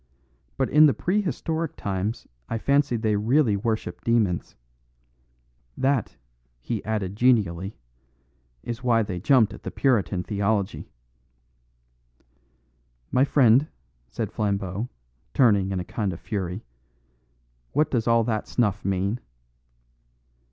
But 0.57 0.71
in 0.71 0.87
the 0.87 0.95
prehistoric 0.95 1.75
times 1.75 2.25
I 2.49 2.57
fancy 2.57 2.95
they 2.97 3.15
really 3.15 3.55
worshipped 3.55 4.03
demons. 4.03 4.55
That," 5.77 6.15
he 6.59 6.83
added 6.83 7.15
genially, 7.15 7.77
"is 8.63 8.83
why 8.83 9.03
they 9.03 9.19
jumped 9.19 9.53
at 9.53 9.61
the 9.61 9.69
Puritan 9.69 10.23
theology." 10.23 10.89
"My 13.11 13.23
friend," 13.23 13.67
said 14.09 14.31
Flambeau, 14.31 14.89
turning 15.35 15.69
in 15.69 15.79
a 15.79 15.85
kind 15.85 16.11
of 16.13 16.19
fury, 16.19 16.63
"what 17.73 17.91
does 17.91 18.07
all 18.07 18.23
that 18.23 18.47
snuff 18.47 18.83
mean?" 18.83 19.19